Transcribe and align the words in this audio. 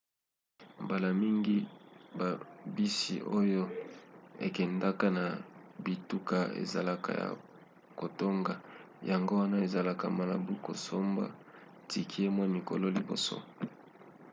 mbala 0.83 1.09
mingi 1.21 1.57
babisi 2.17 3.15
oyo 3.39 3.63
ekendaka 4.47 5.05
na 5.17 5.25
bituka 5.83 6.37
ezalaka 6.61 7.09
ya 7.21 7.27
kotonda 7.99 8.53
yango 9.09 9.33
wana 9.41 9.57
ezalaka 9.65 10.05
malamu 10.17 10.53
kosomba 10.67 11.23
tike 11.89 12.23
mwa 12.35 12.45
mikolo 12.55 12.85
liboso 12.97 13.35